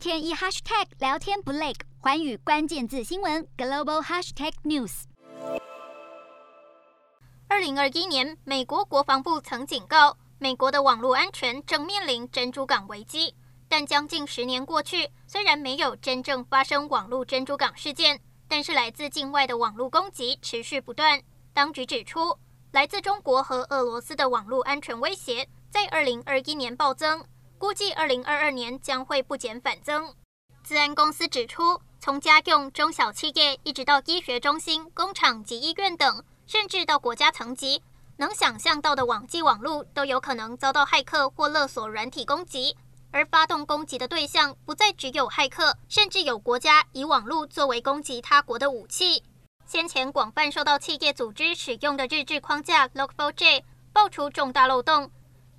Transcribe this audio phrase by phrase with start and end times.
[0.00, 5.02] 天一 hashtag 聊天不累，寰宇关键字新闻 global hashtag news。
[7.46, 13.34] 二零二一年，美国国防部曾警告，美国的网络安全正面临珍珠港危机。
[13.68, 21.22] 但将近十年过去，虽然没有真正发生网络珍珠港事件，但是来自境外的网络攻击持续不断。
[21.52, 22.38] 当局指出，
[22.72, 27.22] 来自中国和俄罗斯的网络安全威胁在二零二一年暴增，
[27.60, 30.14] 估计二零二二年将会不减反增。
[30.64, 37.82] 资安公司指出，从家用、中小企业一直到医学中心、工厂及医院等，甚至到国家层级，
[38.16, 42.74] 能想象到的网际网络都有可能遭到骇客或勒索软体攻击。
[43.12, 49.22] 而发动攻击的对象不再只有骇客，甚至有国家以网络作为攻击他国的武器。
[49.66, 55.10] 先前广泛受到企业组织使用的日志框架 Log4j 爆出重大漏洞，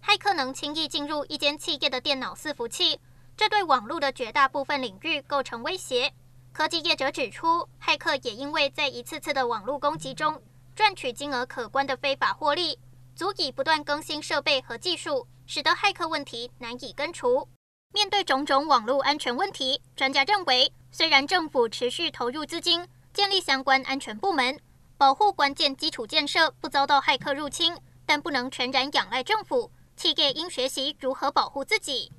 [0.04, 3.00] 骇客能轻易进入一间企业的电脑伺服器，
[3.38, 6.12] 这对网络的绝大部分领域构成威胁。
[6.52, 10.42] 科技业者指出，骇客也因为在一次次的网络攻击中
[10.76, 12.78] 赚取金额可观的非法获利，
[13.16, 15.28] 足以不断更新设备和技术。
[15.48, 17.46] 使得骇客问题难以根除。
[17.94, 24.58] 面对种种网络安全问题，专家认为，虽然政府持续投入资金建立相关安全部门，
[24.98, 29.70] 保护关键基础建设不遭到骇客入侵，但不能全然仰赖政府。
[30.02, 32.12] 企业应学习如何保护自己。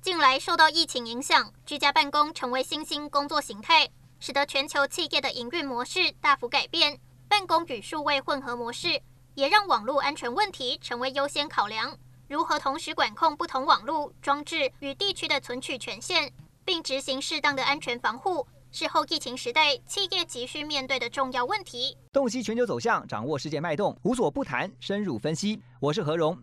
[0.00, 3.86] 近来受到疫情影响，居家办公成为新兴工作形态，
[4.18, 6.98] 使得全球企业的营运模式大幅改变。
[7.28, 8.98] 办公与数位混合模式，
[9.34, 11.94] 也让网络安全问题成为优先考量。
[12.26, 16.32] 如何同时管控不同网络装置与地区的存取权限，
[16.64, 21.98] 并执行适当的安全防护，是后疫情时代企业急需面对的重要问题。
[22.14, 25.60] 洞悉全球走向，掌握世界脉动，无所不谈，深入分析。
[25.80, 26.42] 我是何荣，